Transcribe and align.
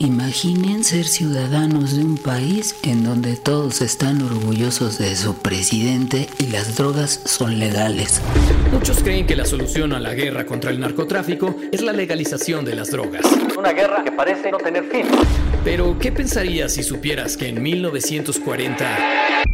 Imaginen 0.00 0.84
ser 0.84 1.06
ciudadanos 1.06 1.96
de 1.96 2.04
un 2.04 2.18
país 2.18 2.76
en 2.82 3.02
donde 3.02 3.36
todos 3.36 3.80
están 3.80 4.20
orgullosos 4.20 4.98
de 4.98 5.16
su 5.16 5.36
presidente 5.36 6.28
y 6.38 6.48
las 6.48 6.76
drogas 6.76 7.22
son 7.24 7.58
legales. 7.58 8.20
Muchos 8.72 9.02
creen 9.02 9.26
que 9.26 9.34
la 9.34 9.46
solución 9.46 9.94
a 9.94 10.00
la 10.00 10.12
guerra 10.12 10.44
contra 10.44 10.70
el 10.70 10.80
narcotráfico 10.80 11.56
es 11.72 11.80
la 11.80 11.92
legalización 11.92 12.64
de 12.66 12.74
las 12.74 12.90
drogas. 12.90 13.24
Una 13.56 13.72
guerra 13.72 14.04
que 14.04 14.12
parece 14.12 14.50
no 14.50 14.58
tener 14.58 14.84
fin. 14.84 15.06
Pero, 15.64 15.98
¿qué 15.98 16.12
pensarías 16.12 16.74
si 16.74 16.82
supieras 16.82 17.36
que 17.38 17.48
en 17.48 17.62
1940 17.62 19.44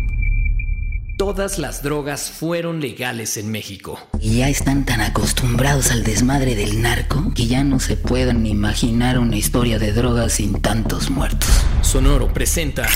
todas 1.34 1.58
las 1.58 1.82
drogas 1.82 2.30
fueron 2.30 2.82
legales 2.82 3.38
en 3.38 3.50
México? 3.50 3.98
Y 4.20 4.36
ya 4.36 4.50
están 4.50 4.84
tan 4.84 5.00
acostumbrados 5.00 5.90
al 5.90 6.04
desmadre 6.04 6.54
del 6.54 6.82
narco 6.82 7.32
que 7.34 7.46
ya 7.46 7.64
no 7.64 7.80
se 7.80 7.96
pueden 7.96 8.44
imaginar 8.44 9.18
una 9.18 9.36
historia 9.36 9.78
de 9.78 9.94
drogas 9.94 10.34
sin 10.34 10.60
tantos 10.60 11.08
muertos. 11.08 11.48
Sonoro 11.80 12.30
presenta 12.34 12.86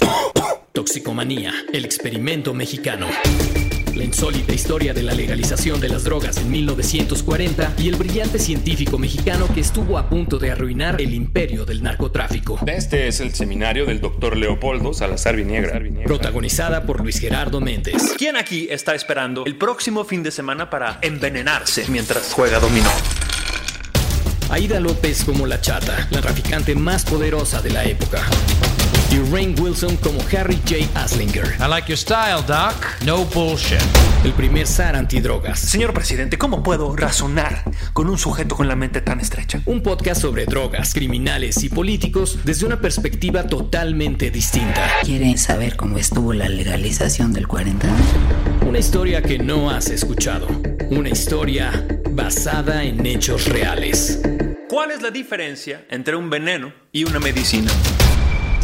Toxicomanía, 0.72 1.52
el 1.72 1.84
experimento 1.84 2.52
mexicano. 2.52 3.06
La 3.96 4.04
insólita 4.04 4.52
historia 4.52 4.92
de 4.92 5.02
la 5.02 5.14
legalización 5.14 5.80
de 5.80 5.88
las 5.88 6.04
drogas 6.04 6.36
en 6.36 6.50
1940 6.50 7.76
y 7.78 7.88
el 7.88 7.96
brillante 7.96 8.38
científico 8.38 8.98
mexicano 8.98 9.48
que 9.54 9.60
estuvo 9.60 9.96
a 9.96 10.10
punto 10.10 10.38
de 10.38 10.50
arruinar 10.50 11.00
el 11.00 11.14
imperio 11.14 11.64
del 11.64 11.82
narcotráfico. 11.82 12.60
Este 12.66 13.08
es 13.08 13.20
el 13.20 13.32
seminario 13.32 13.86
del 13.86 14.02
doctor 14.02 14.36
Leopoldo 14.36 14.92
Salazar 14.92 15.36
Viniegra. 15.36 15.80
Protagonizada 16.04 16.84
por 16.84 17.00
Luis 17.00 17.18
Gerardo 17.18 17.58
Méndez. 17.62 18.14
¿Quién 18.18 18.36
aquí 18.36 18.68
está 18.70 18.94
esperando 18.94 19.46
el 19.46 19.56
próximo 19.56 20.04
fin 20.04 20.22
de 20.22 20.30
semana 20.30 20.68
para 20.68 20.98
envenenarse 21.00 21.86
mientras 21.88 22.34
juega 22.34 22.60
dominó? 22.60 22.90
Aida 24.50 24.78
López 24.78 25.24
como 25.24 25.46
la 25.46 25.62
chata, 25.62 26.06
la 26.10 26.20
traficante 26.20 26.74
más 26.74 27.06
poderosa 27.06 27.62
de 27.62 27.70
la 27.70 27.84
época. 27.84 28.22
Y 29.16 29.18
Rain 29.32 29.54
Wilson 29.58 29.96
como 29.96 30.20
Harry 30.36 30.56
J. 30.68 30.84
Aslinger, 30.94 31.56
I 31.58 31.68
like 31.70 31.88
your 31.88 31.96
style, 31.96 32.42
Doc. 32.46 32.74
No 33.06 33.24
bullshit. 33.24 33.80
el 34.24 34.32
primer 34.32 34.66
zar 34.66 34.94
antidrogas. 34.94 35.58
Señor 35.58 35.94
presidente, 35.94 36.36
¿cómo 36.36 36.62
puedo 36.62 36.94
razonar 36.94 37.62
con 37.94 38.10
un 38.10 38.18
sujeto 38.18 38.56
con 38.56 38.68
la 38.68 38.76
mente 38.76 39.00
tan 39.00 39.18
estrecha? 39.20 39.62
Un 39.64 39.82
podcast 39.82 40.20
sobre 40.20 40.44
drogas, 40.44 40.92
criminales 40.92 41.64
y 41.64 41.70
políticos 41.70 42.40
desde 42.44 42.66
una 42.66 42.78
perspectiva 42.78 43.44
totalmente 43.44 44.30
distinta. 44.30 44.86
¿Quieren 45.02 45.38
saber 45.38 45.76
cómo 45.76 45.96
estuvo 45.96 46.34
la 46.34 46.50
legalización 46.50 47.32
del 47.32 47.48
40? 47.48 47.88
Una 48.66 48.80
historia 48.80 49.22
que 49.22 49.38
no 49.38 49.70
has 49.70 49.88
escuchado. 49.88 50.46
Una 50.90 51.08
historia 51.08 51.88
basada 52.10 52.84
en 52.84 53.06
hechos 53.06 53.46
reales. 53.46 54.20
¿Cuál 54.68 54.90
es 54.90 55.00
la 55.00 55.10
diferencia 55.10 55.86
entre 55.88 56.16
un 56.16 56.28
veneno 56.28 56.70
y 56.92 57.04
una 57.04 57.18
medicina? 57.18 57.70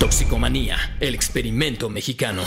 Toxicomanía, 0.02 0.96
el 0.98 1.14
experimento 1.14 1.88
mexicano. 1.88 2.42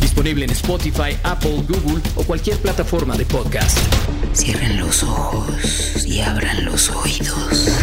Disponible 0.00 0.44
en 0.44 0.52
Spotify, 0.52 1.18
Apple, 1.24 1.64
Google 1.66 2.00
o 2.14 2.22
cualquier 2.22 2.58
plataforma 2.58 3.16
de 3.16 3.24
podcast. 3.24 3.76
Cierren 4.32 4.78
los 4.78 5.02
ojos 5.02 6.06
y 6.06 6.20
abran 6.20 6.64
los 6.64 6.88
oídos. 6.90 7.75